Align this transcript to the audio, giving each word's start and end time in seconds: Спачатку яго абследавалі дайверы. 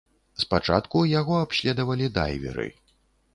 Спачатку 0.43 1.03
яго 1.11 1.35
абследавалі 1.41 2.09
дайверы. 2.17 2.67